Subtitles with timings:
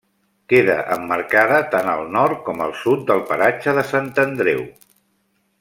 [0.53, 4.69] Queda emmarcada tant al nord com al sud pel paratge de Sant Andreu.